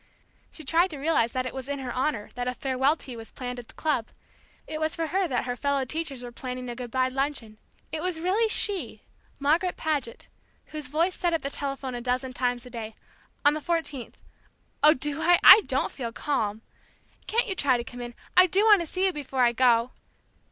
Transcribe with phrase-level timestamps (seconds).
[0.51, 3.29] She tried to realize that it was in her honor that a farewell tea was
[3.29, 4.07] planned at the club,
[4.65, 7.59] it was for her that her fellow teachers were planning a good bye luncheon;
[7.91, 9.03] it was really she
[9.37, 10.27] Margaret Paget
[10.69, 12.95] whose voice said at the telephone a dozen times a day,
[13.45, 14.19] "On the fourteenth.
[14.81, 15.37] Oh, do I?
[15.43, 16.63] I don't feel calm!
[17.27, 19.91] Can't you try to come in I do want to see you before I go!"